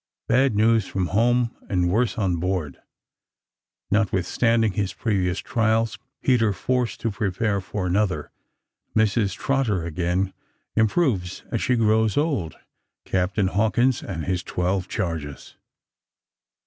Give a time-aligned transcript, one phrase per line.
[0.27, 2.81] BAD NEWS FROM HOME, AND WORSE ON BOARD
[3.91, 8.31] NOTWITHSTANDING HIS PREVIOUS TRIALS, PETER FORCED TO PREPARE FOR ANOTHER
[8.95, 9.35] MRS.
[9.37, 10.33] TROTTER AGAIN;
[10.75, 12.57] IMPROVES AS SHE GROWS OLD
[13.05, 15.57] CAPTAIN HAWKINS AND HIS TWELVE CHARGES.